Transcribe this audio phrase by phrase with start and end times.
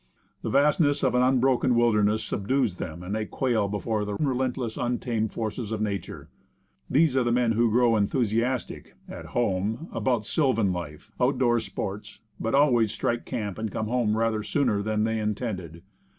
[0.41, 5.31] The vastness of an unbroken wilderness subdues them, and they quail before the relentless, untamed
[5.31, 6.27] forces of nature.
[6.89, 12.19] These are the men who grow enthusiastic at' home about sylvan life, out door sports,
[12.39, 15.83] but always strike camp and come home rather sooner than they intended.